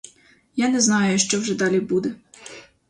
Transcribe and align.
Я 0.55 0.67
не 0.69 0.79
знаю, 0.81 1.17
що 1.19 1.39
вже 1.39 1.55
далі 1.55 1.79
буде. 1.79 2.15